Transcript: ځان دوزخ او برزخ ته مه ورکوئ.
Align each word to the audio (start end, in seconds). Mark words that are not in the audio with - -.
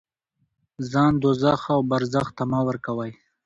ځان 0.91 1.13
دوزخ 1.23 1.61
او 1.73 1.79
برزخ 1.91 2.27
ته 2.37 2.43
مه 2.51 2.59
ورکوئ. 2.67 3.11